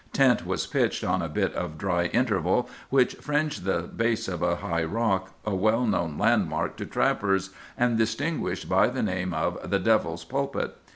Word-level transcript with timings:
Tent 0.13 0.47
was 0.47 0.65
pitched 0.65 1.03
on 1.03 1.21
a 1.21 1.29
bit 1.29 1.53
of 1.53 1.77
dry 1.77 2.05
interval 2.05 2.67
which 2.89 3.13
fringed 3.17 3.65
the 3.65 3.81
base 3.83 4.27
of 4.27 4.41
a 4.41 4.55
high 4.55 4.83
rock, 4.83 5.35
a 5.45 5.53
well 5.53 5.85
known 5.85 6.17
landmark 6.17 6.75
to 6.77 6.87
trappers, 6.87 7.51
and 7.77 7.99
distinguished 7.99 8.67
by 8.67 8.87
the 8.87 9.03
name 9.03 9.31
of 9.31 9.69
'The 9.69 9.77
Devil's 9.77 10.23
Pulpit. 10.25 10.75